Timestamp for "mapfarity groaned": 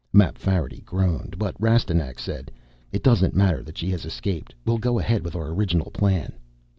0.11-1.35